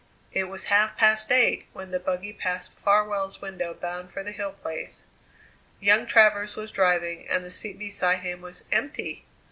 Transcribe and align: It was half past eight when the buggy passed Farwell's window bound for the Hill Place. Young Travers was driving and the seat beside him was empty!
It 0.33 0.45
was 0.45 0.63
half 0.73 0.97
past 0.97 1.31
eight 1.31 1.67
when 1.73 1.91
the 1.91 1.99
buggy 1.99 2.33
passed 2.33 2.73
Farwell's 2.73 3.39
window 3.39 3.75
bound 3.75 4.11
for 4.11 4.23
the 4.23 4.31
Hill 4.31 4.53
Place. 4.53 5.03
Young 5.79 6.07
Travers 6.07 6.55
was 6.55 6.71
driving 6.71 7.29
and 7.29 7.45
the 7.45 7.51
seat 7.51 7.77
beside 7.77 8.21
him 8.21 8.41
was 8.41 8.63
empty! 8.71 9.25